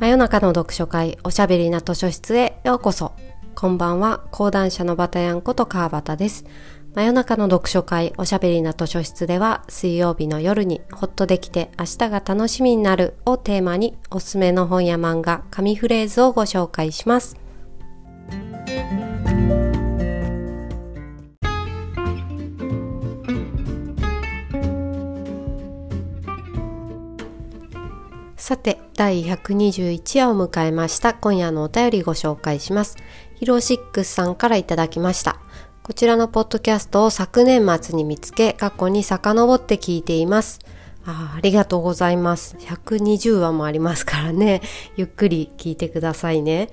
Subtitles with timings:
[0.00, 3.14] 真夜中の読書会おしゃべりな図書室へようこそ。
[3.56, 4.22] こんばんは。
[4.30, 6.44] 講談社のバタヤンこと川端です。
[6.94, 17.36] 真夜中の読書会おしゃべりな図書室では水曜日の夜にホッとできて明日が楽しみになるをテーマにおすすめの本や漫画紙フレーズをご紹介します。
[28.38, 31.12] さて、第121夜を迎えました。
[31.12, 32.96] 今夜のお便りご紹介します。
[33.34, 35.40] ヒロシックスさんからいただきました。
[35.82, 40.60] こちらのポッドキャストを昨年末に見つけ、過去に遡って聞いています。
[41.04, 42.56] あありがとうございます。
[42.60, 44.62] 120話もありますからね。
[44.96, 46.70] ゆっくり聞いてくださいね。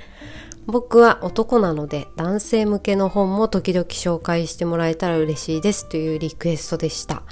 [0.67, 7.23] 僕は男なので男性向けの本も時々紹介してもらえたら嬉しいですというリクエストでした。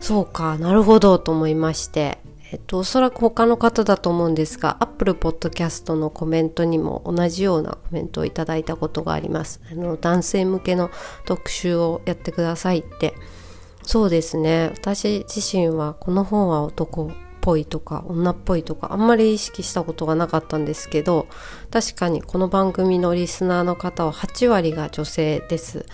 [0.00, 2.18] そうか、なるほどと思いまして、
[2.52, 9.62] えっと、おそらく他の方だと思うんですが、Apple Podcast のコメントにも同じようなコメントをいただいたことがあります。
[9.72, 10.90] あの男性向けの
[11.24, 13.14] 特集をやってくださいって。
[13.84, 14.70] そうですね。
[14.74, 21.28] 私自身はこの本は男っぽいとか女っぽいとかあんまり意識したことがなかったんですけど、
[21.70, 25.86] 確かにこの番組のリスナーの方は8割が女性です。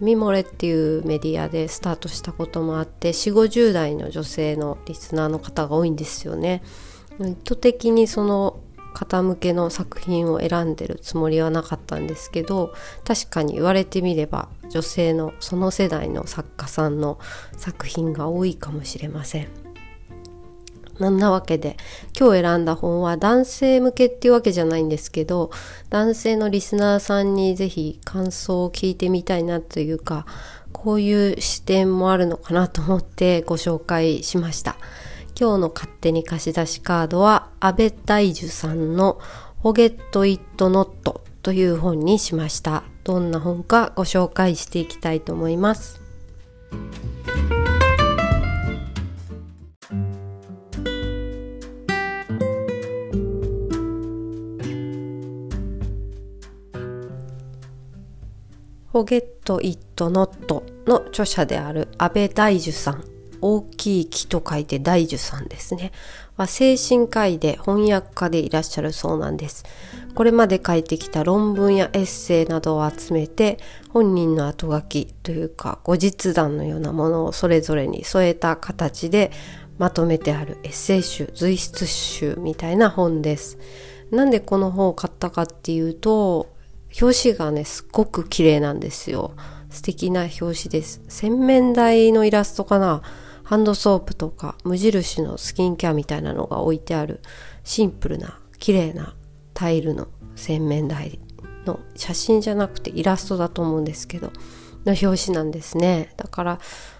[0.00, 6.62] ミモレっていうメディアでスタートしたこともあって4 5 0代の女性のリスナーの方が多いんですよね。
[7.20, 8.60] 意図的にその
[8.94, 12.72] 方向けの作品を選んでるつもりはなかったんですけど
[13.04, 17.18] 確かに言われてみれば女性のその世代の作家さんの
[17.56, 19.67] 作品が多いかもしれません。
[20.98, 21.76] なんなわけで。
[22.18, 25.50] 今日選んだ本は男性向けっていうわけじゃないんですけど
[25.90, 30.26] 男性のリスナーさんにぜひ感想を聞いてみたいなというか
[30.72, 34.76] こういう視点もあるのかなと思ってご紹介しました。
[35.38, 39.20] 今日の勝手に貸し出しカードは安倍大樹さんの
[39.62, 42.82] 「ホゲット・イット・ノット」という本にしました。
[43.04, 46.00] どんな本かご紹介していきたいと思います。
[58.98, 63.04] フォゲット・イット・ノットの著者である安倍大樹さん。
[63.40, 65.92] 大きい木と書いて大樹さんですね。
[66.36, 69.64] は精神科医で翻訳家でいらっしゃるそうなんです。
[70.16, 73.58] これまで書いてきた論文やエッセイなどを集めて
[73.90, 79.30] 本人の後書きというか後日談のようなものをそれぞれに添えた形で
[79.78, 83.58] まとめてあるエッセイ集随筆集みたいな本です。
[84.10, 86.57] なんでこの本を買ったかっていうと
[87.00, 89.34] 表紙がね、すっごく綺麗なんですよ。
[89.70, 91.02] 素敵な表紙です。
[91.08, 93.02] 洗面台のイラストかな。
[93.44, 97.20] ハンドソープとか無印のスキンケアみたいなのが置いてある。
[97.64, 99.14] シンプルな綺麗な
[99.54, 101.18] タイルの洗面台
[101.66, 104.32] の写真じゃなくてイラストだと思うんですけど
[104.84, 106.12] の表紙なんですね。
[106.16, 106.58] だから、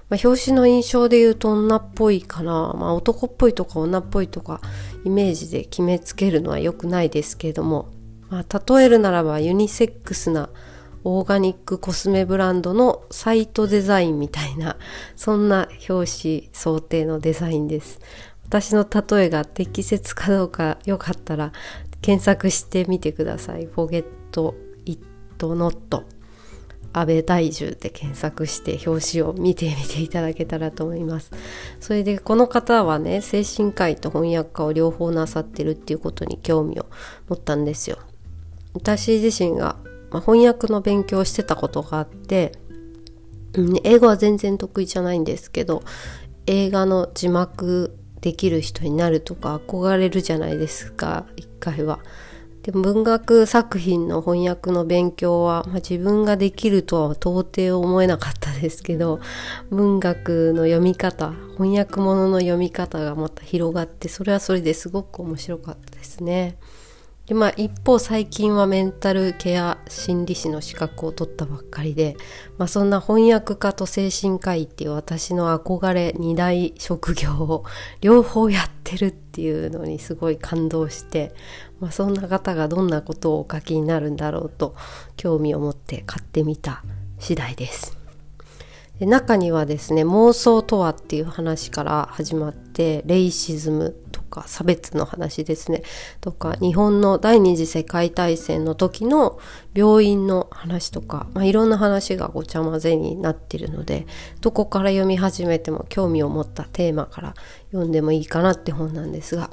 [0.09, 4.61] まあ、表紙の印象で言うと女っぽいかな、まあ、男っぽいとか女っぽいとか
[5.05, 7.89] イメージで決めつけるのは良くないですけども。
[8.31, 10.51] まあ、例えるならばユニセックスな
[11.05, 14.77] オーガニックコスメブランドのサイトデザインみたいな
[15.17, 18.01] そんな表紙想定のデザインです。
[18.45, 21.53] 私の例えが適切かどうかよかったら
[22.01, 24.55] 検索してみてください「フォゲット・
[24.87, 24.99] イッ
[25.37, 26.05] ト・ノット」
[26.95, 31.31] 安倍大樹で検索して表紙を見てみていただけたらと思います。
[31.81, 36.87] それでこの方はね精神科医と翻訳家を両方なさってるっていうことに興味を
[37.29, 37.99] 持ったんですよ。
[38.79, 39.77] 私自身が、
[40.11, 42.53] まあ、翻訳の勉強をしてたことがあって、
[43.55, 45.83] うん、英語は全然得意じゃないんですけど
[46.47, 51.99] 映画の字幕できる人になるとか憧れるじゃないですか一回は。
[52.63, 59.21] で文学作品の翻訳の勉強は、まあ、自分ができるとは到底思えなかったですけど
[59.71, 66.59] 文学の読み方翻訳物の読み方がまた広がってそれはそれですごく面白かったですね。
[67.29, 72.17] でまあ一方最近はメンタルケア心理師の資格を取ったばっかりで、
[72.57, 77.65] まあ、そんな翻訳家と精神科医っていう私の憧れ二大職業を
[78.01, 81.35] 両方やってるっていうのにすごい感動して、
[81.81, 84.75] まあ、そんな方がどんなことをお書きになるんだろうと
[85.17, 86.83] 興味を持って買ってみた
[87.19, 87.98] 次第です。
[88.99, 95.83] で中にはですね妄想とはっていう話から始まってレイシズムとか差別の話ですね
[96.21, 99.39] とか日本の第二次世界大戦の時の
[99.75, 104.07] 病院の話とか、まあ、いろんな話がごちゃ混ぜになってるので
[104.41, 107.35] どこから読み始めても興味を持ったテーマから
[107.71, 109.51] 読んでもいいかなって本なんですが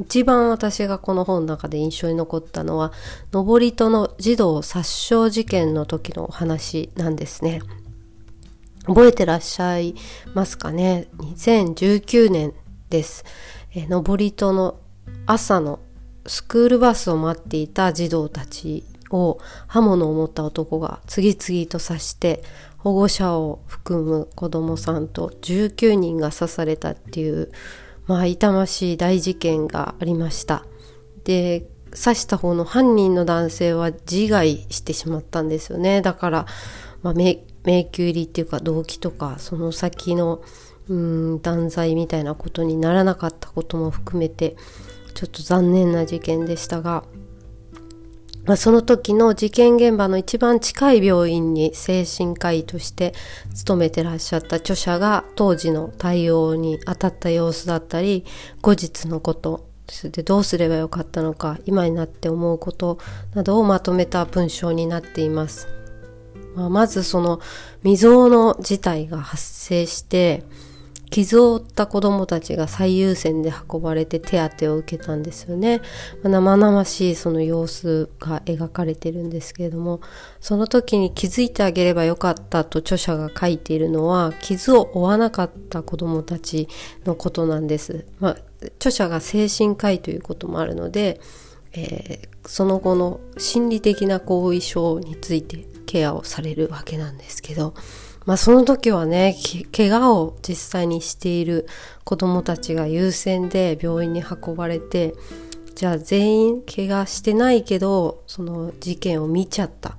[0.00, 2.92] 一番私がこの本の中で印象に残ったのは
[3.32, 7.60] 登戸の児童殺傷事件の時のお話なんですね。
[8.86, 9.94] 覚えてらっしゃい
[10.34, 12.54] ますかね？2019年
[12.88, 13.24] です。
[13.74, 14.80] え登戸の
[15.26, 15.80] 朝の
[16.26, 22.42] スクールバスを待っていた児童たちを刃物を持った男が次々と刺して
[22.78, 27.50] 保護者を含む子どもさんと19人が刺されたっていう
[28.06, 30.64] まあ痛ましい大事件がありました。
[31.24, 36.02] で刺した方の犯人の男性は自害してしまったんですよね。
[36.02, 36.46] だから、
[37.02, 37.14] まあ、
[37.64, 40.42] 迷宮入りっていうか動機とかその先の
[40.88, 44.56] うん断罪みたいなことにならなかったことも含めて
[45.14, 47.04] ちょっと残念な事件でしたが、
[48.44, 53.14] まあ、その時の事件現場の一番近い病院に精神科医として
[53.54, 58.24] 勤めてらっしゃった著者が当時の対応に当たった様子だったり
[58.60, 59.68] 後日のこと
[60.04, 62.98] でどうすればよかったのか今になって思うこと
[63.34, 65.79] などをまとめた文章になっています。
[66.54, 67.40] まあ、まずその
[67.82, 70.44] 未曾有の事態が発生して
[71.10, 75.80] 傷を負った子供たちが最優先で運ばれて手当てを受けたんですよね。
[76.22, 80.00] まあ、生々しいその様子が描かれてるんですけれども、
[80.40, 86.68] その時に気づいてあげればよかったと著者が書いているのは、傷を負わなかった子供たち
[87.04, 88.06] のことなんです。
[88.20, 88.36] まあ、
[88.76, 91.20] 著者が精神科医ということもあるので、
[91.72, 97.74] えー、その後の心理的な後遺症についてケアをされるわけなんですけど、
[98.24, 99.34] まあその時はね、
[99.76, 101.66] 怪我を実際にしている
[102.04, 105.14] 子供たちが優先で病院に運ばれて、
[105.74, 109.96] じゃあ全員怪我してないけど、その事件を見ちゃった。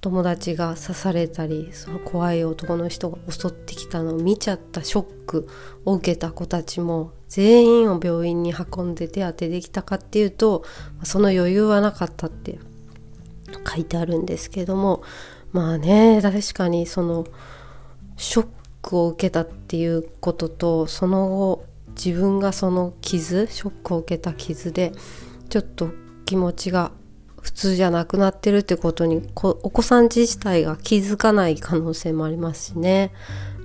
[0.00, 5.48] 友達が刺されたり、その怖い男の人が襲ってきたのを見ちゃったショック
[5.86, 10.64] を受けた子たちも全員を病院に運んで手当てできたかっていうと、
[11.04, 12.58] その余裕はなかったって
[13.66, 15.02] 書いてあるんですけども、
[15.52, 17.26] まあね確かにその
[18.16, 18.46] ショッ
[18.82, 21.64] クを受けたっていうこととその後
[21.96, 24.92] 自分がその傷ショックを受けた傷で
[25.48, 25.90] ちょっと
[26.26, 26.92] 気持ちが
[27.40, 33.12] 普通じゃなくなってるってことにお子さん自体が気づかない可能性もありますしね、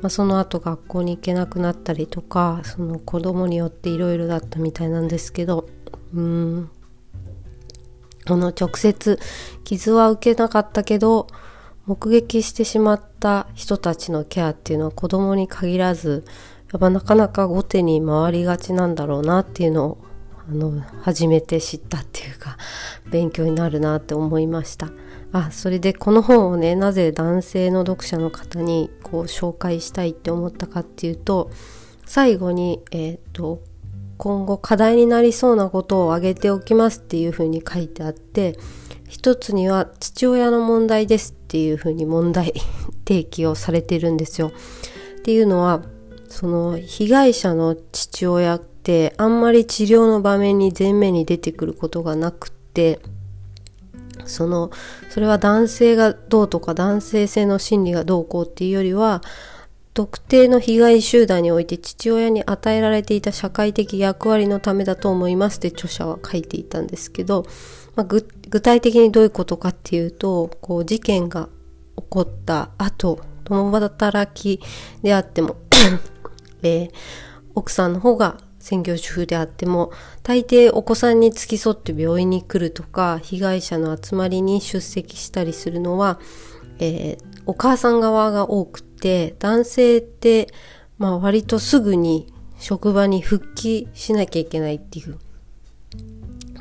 [0.02, 5.68] まあ、その後学校に行けなくなったりとかその子供によっていろいろだったみたいなんですけど
[6.14, 6.70] うん。
[8.30, 9.20] この直接
[9.64, 11.26] 傷は受けなかったけど
[11.88, 16.24] 目撃してしまった人たちのケアっていうのは子供に限らず
[16.72, 19.98] やっぱなかなか後手に回りがちなんだろうなっていうのを
[20.48, 22.58] あの初めて知ったっていうか
[23.10, 24.90] 勉強になるなって思いました。
[25.32, 31.50] あそれでこの本をねなぜ男性の読者の方にこう紹介したいって思ったかっていうと
[32.06, 33.64] 最後にえっ、ー、と
[34.20, 38.60] 今後課題になりそうなことを挙げておきますっていうふうに書いてあって
[39.08, 42.54] 一つには父親の問題ですっていうふうに問題
[43.08, 44.52] 提起をされてるんですよ。
[45.20, 45.84] っていうのは
[46.28, 53.00] その被害者の父親ってあんまり治療の場面に前面に出てくることがなくって
[54.26, 54.70] その
[55.10, 59.22] それは男性がどうとか男性性の心理がどうこうっていうよりは
[60.00, 67.46] 特定の被害集団において父親に与えられていた社会的役割のためだと思いますって著者は書いていたんですけど
[67.98, 68.22] まあ、具
[68.62, 71.50] 体的にどういうことかっていうとこう事件が
[71.98, 74.64] 起こった後共働き
[75.04, 75.58] であっても
[76.64, 76.92] えー、
[77.54, 79.92] 奥さんの方が専業主婦であっても
[80.24, 86.22] 大抵お子さんに付き添って病院に来るとか被害者の集まりに出席したりするのは、
[86.80, 90.54] えー、お母さん側が多くて男性って、
[91.00, 95.18] まあ、割とすぐに職場に復帰しなきゃいけないっていう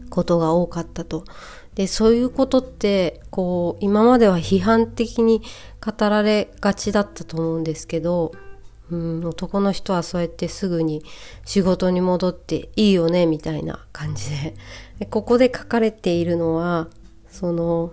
[0.09, 1.25] ことが多かったと。
[1.75, 5.43] でそういうことってこう今までは批判的に
[5.85, 8.33] 語られがちだったと思うんですけど、
[8.91, 11.05] うん、男の人はそうやってすぐに
[11.45, 14.55] 仕事に戻っていいよねみたいな感じで
[15.01, 16.89] でここで書かれているのは
[17.31, 17.93] その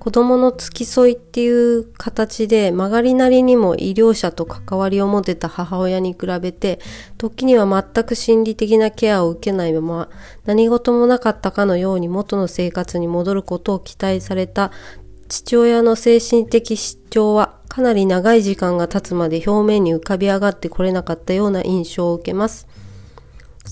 [0.00, 6.80] 子供の付き添いっていう形で曲がりなりにも医療者と関わりを持てた母親に比べて
[7.18, 10.08] 時には全く心理的なケアを受けないまま
[10.46, 14.72] 何事もなかったかのように元の生活に戻ることを期待された
[15.28, 22.66] 父親の精神的失調はかなり長い時間が経つまで表面に浮かび上がってこれなかったような印象を受けます。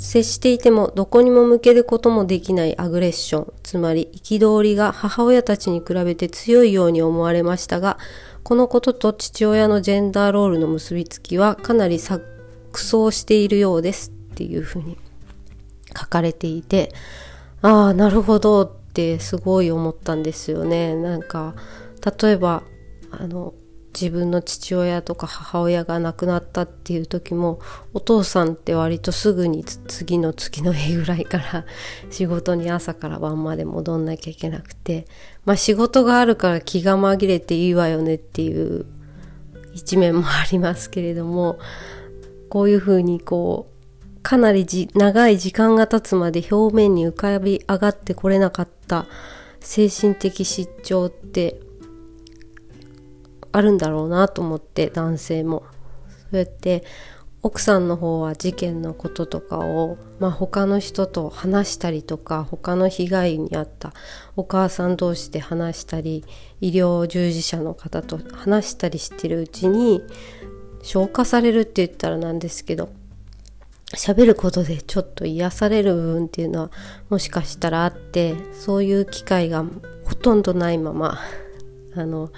[0.01, 7.99] 接していてもどこにも向けることもできないアグレッション、つまり憤りが母親たちに比べて強いように思われましたが、
[8.43, 12.23] このことと父親のジェンダーロールの結びつきはかなり錯
[12.73, 14.97] 綜しているようですっていうふうに
[15.97, 16.93] 書かれていて
[17.61, 20.95] ああなるほどってすごい思ったんですよね。
[20.95, 21.55] なんか
[22.21, 22.63] 例えば
[23.11, 23.53] あの
[24.01, 27.59] 自分の父親とか母親が亡くなったっていう時も
[27.93, 31.65] お父さんって割とすぐに次の月の日ぐらいから
[32.11, 35.07] 仕事に朝から晩まで戻んなきゃいけなくて
[35.45, 38.87] まあ仕事があるから気が紛れていいわよねっていう
[39.75, 41.59] 一面もありますけれども
[42.49, 49.07] こういうふうにこうかなり長い時間が経つまで表面に浮かび上がってこれなかった
[49.61, 51.61] 精神的失調って
[53.59, 55.65] あるんだろうなと思って男性も。
[56.09, 56.85] そうやって
[57.43, 63.93] 奥さんの方は事件のこととかを、まあ、他の人と話したりとか他の被害に遭った
[64.37, 66.25] お母さん同士で話したり
[66.61, 70.03] 医療従事者の方と話したりしてるうちに
[70.83, 72.91] 消化されるって言ったらなんですけど
[73.95, 76.71] 喋ることでちょっと癒される部分っていうのは
[77.09, 79.65] もしかしたらあってそういう機会が
[80.05, 81.19] ほとんどないまま
[81.99, 82.31] あの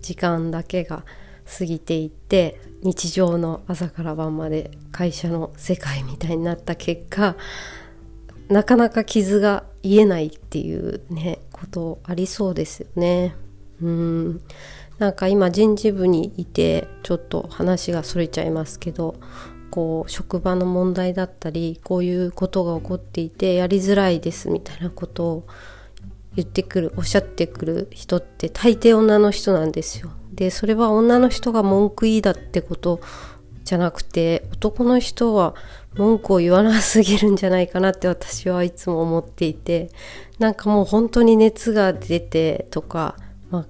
[0.00, 1.04] 時間だけが
[1.58, 7.36] 過ぎていって日常の朝から晩まで会社の世界みたいになった結果
[8.48, 13.34] なかなか傷が癒えないっていうねことありそうですよね。
[13.80, 14.40] うん
[14.98, 19.14] なんか今人事部にいてちょっと話がそれちゃいますけど
[19.70, 25.46] こう職場の問題だったりこういうことが起こっていてやりづらいですみたいなことを
[26.38, 30.10] 言ってくるおっしゃってくる人って大抵女の人なんですよ。
[30.32, 33.00] でそれは女の人が文句言いだってこと
[33.64, 35.56] じゃなくて男の人は
[35.96, 39.90] 文句を言わなすぎるんじゃないかなって私はいつも思っていて
[40.38, 43.16] なんかもう本当に熱が出てとか、
[43.50, 43.66] ま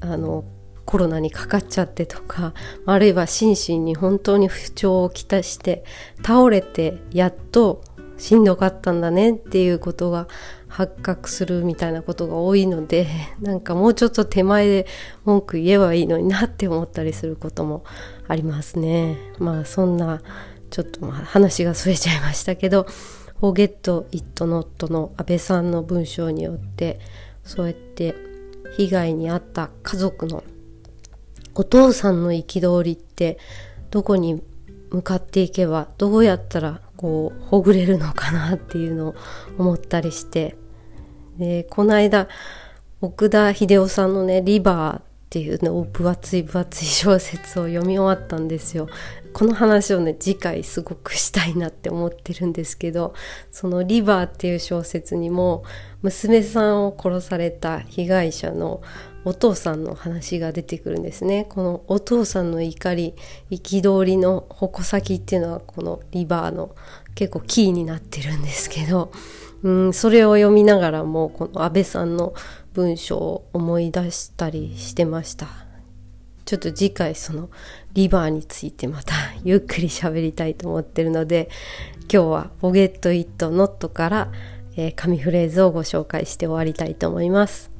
[0.00, 0.44] あ、あの
[0.84, 2.54] コロナにかかっちゃってとか
[2.86, 5.82] あるいは心身に本当に不調をきたして
[6.24, 7.82] 倒れてやっと
[8.16, 10.28] しんどかったんだねっていうことが
[10.72, 13.06] 発覚するみたいなことが多いので
[13.40, 14.86] なんかもうちょっと手前で
[15.24, 17.84] 文句言えばいいのになって思ったりすることも
[18.26, 19.18] ありますね。
[19.38, 20.22] まあそんな
[20.70, 22.86] ちょっとまあ話がそれちゃいましたけど
[23.38, 27.00] 「フォーゲット・イット・ノット」の安倍さんの文章によって
[27.44, 28.14] そうやって
[28.78, 30.42] 被害に遭った家族の
[31.54, 33.36] お父さんの憤りって
[33.90, 34.42] どこに
[34.90, 39.14] 向かっていけばどうやったらこうほぐれるのかなっていうのを
[39.58, 40.56] 思ったりして
[41.38, 42.28] でこの間
[43.00, 48.86] 奥田秀夫さんのね「リバー」っていうのを分厚い分厚い小説を読み終わったんですよ。
[49.32, 53.14] この話をね次回すごくしたいなって思ってるんですけど
[53.50, 55.64] その「リバー」っていう小説にも
[56.02, 58.82] 娘さんを殺された被害者の
[59.24, 63.14] お父さんの話が出てくるんですねこのお父さんの怒り
[63.50, 66.74] 憤りの矛先っていうのはこのリバーの
[67.14, 69.12] 結構キーになってるんですけど
[69.62, 72.34] うんそれを読みながらもこの安倍さんの
[72.72, 75.46] 文章を思い出したりしてました
[76.44, 77.50] ちょっと次回その
[77.92, 79.14] リバーについてまた
[79.44, 81.48] ゆっくり喋りたいと思ってるので
[82.12, 84.32] 今日は「ポゲット・イット・ノット」から、
[84.76, 87.71] えー、紙フレーズをご紹介して終わりたいと思います。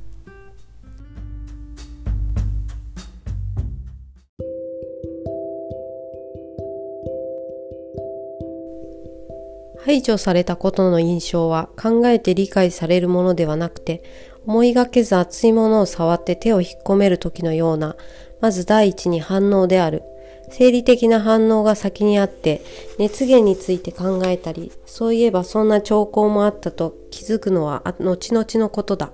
[9.85, 14.03] 排除されたことの印象は考えて理解されるものではなくて、
[14.47, 17.97] 思いがけず熱いものを触って手を引っ込める時のような、
[18.41, 20.03] まず第一に反応である。
[20.51, 22.63] 生理的な反応が先にあって、
[22.99, 29.13] 熱源について考えたり、そういえばそんな兆候もあったと気づくのは後々のことだ。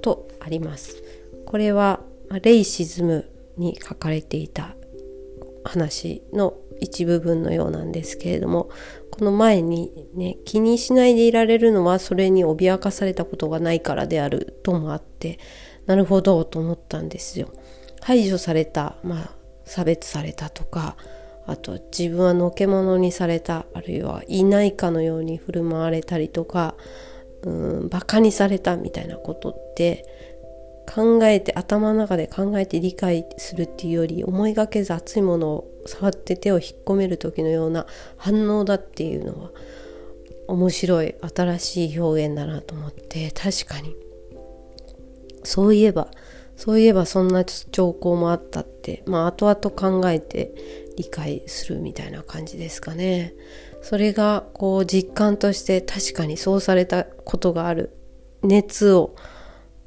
[0.00, 1.02] とあります。
[1.44, 2.00] これは、
[2.42, 4.74] レイシズムに書かれていた
[5.64, 8.70] 話の一部分のようなんですけれども
[9.10, 15.38] この前にね気にしないでいられるのはそれに脅かされたことがないからであるともあって
[15.86, 17.48] なるほどと思ったんですよ。
[18.00, 19.34] 排除された、まあ、
[19.64, 20.96] 差別されたとか
[21.46, 26.74] あと自分はのけ者にされたあるいはいないかのように振る舞われたりとか
[27.42, 27.50] う
[27.84, 30.04] んバカにされたみたいなことって
[30.92, 37.86] 考えて頭の中で考えて理解するっていうより思いがけず熱いものを触って手を引っ込める時のような
[38.16, 39.50] 反応だっていうのは
[40.48, 43.96] 面白い新しい表現だなと思って確かに。
[45.44, 46.10] そういえば
[46.56, 50.54] そういえばそんな兆候もあったってまあ後々考えて
[50.96, 53.34] 理解するみたいな感じですかね。
[53.80, 57.96] それがこう実感として確かにそうされたことがある。
[58.42, 59.14] 熱を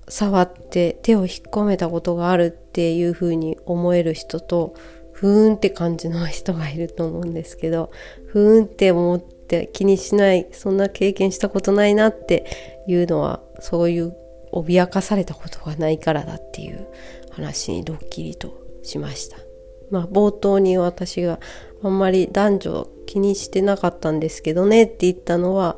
[0.08, 4.76] 触って手を引っ込めたことがあるっていうふうに思える人と
[5.16, 7.90] ふーんって感じの人がいると思うんですけど
[8.28, 12.46] ふーんって思って気にしないそんな経験したことないなって
[12.86, 14.14] いうのはそういう
[14.52, 16.88] 脅かされたことがないからだっていう
[17.32, 19.38] 話にドッキリとしました。
[19.90, 21.40] まあ冒頭に私が
[21.82, 25.78] あんまり男女気にしてなかったんですけどねって言ったのは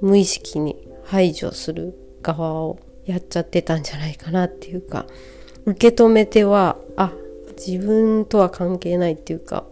[0.00, 5.06] 無意識に排除する側をやっちゃってたんじゃないかなっていうか
[5.64, 7.12] 受け止めてはあ
[7.64, 9.66] 自分とは関係ないっていうか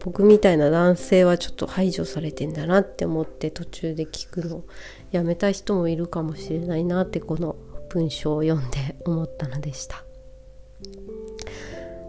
[0.00, 4.64] 僕みたいな男性はちょっと排除されてんだなって思って途中で聞くの
[5.12, 7.56] やめた人もいるかもしれないなってこの
[7.90, 10.04] 文章を読んで思ったのでした。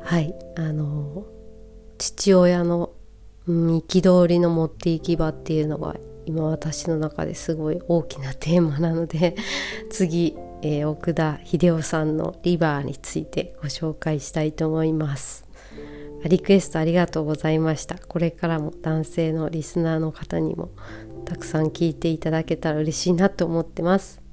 [0.01, 1.25] はいあの
[1.97, 2.91] 父親の
[3.47, 9.35] 憤りの持っていき場っていうのが今私の中ですごい大きなテーマなので
[9.89, 10.35] 次、
[10.67, 15.45] えー、奥田秀夫さんの「リバー」についてご紹介したいと思います。
[16.27, 17.99] リクエストありがとうございました。
[17.99, 20.71] これからも男性のリスナーの方にも
[21.23, 24.23] たくさん聞いていただけたら嬉しいなと思ってます。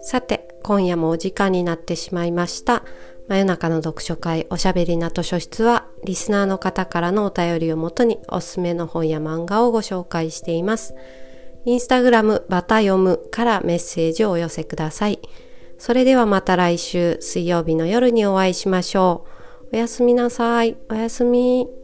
[0.00, 2.83] さて今夜もお時間になってしまいました。
[3.28, 10.94] 真夜中の読書会おしゃべりな図書室はリスナーの方からのお便りをもとにおすすめの本や漫画をご紹介しています。
[11.64, 15.20] インスタグラムバタ読むからメッセージをお寄せください。
[15.78, 19.26] それではまた来週水曜日の夜にお会いしましょ
[19.72, 19.74] う。
[19.74, 20.76] おやすみなさい。
[20.90, 21.83] おやすみ。